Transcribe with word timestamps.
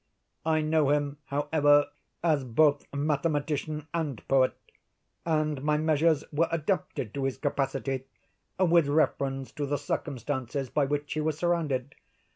I 0.47 0.61
know 0.61 0.89
him, 0.89 1.17
however, 1.25 1.85
as 2.23 2.43
both 2.43 2.91
mathematician 2.91 3.85
and 3.93 4.27
poet, 4.27 4.55
and 5.27 5.61
my 5.61 5.77
measures 5.77 6.23
were 6.31 6.49
adapted 6.51 7.13
to 7.13 7.25
his 7.25 7.37
capacity, 7.37 8.05
with 8.59 8.87
reference 8.87 9.51
to 9.51 9.67
the 9.67 9.77
circumstances 9.77 10.71
by 10.71 10.85
which 10.85 11.13
he 11.13 11.21
was 11.21 11.37
surrounded. 11.37 11.93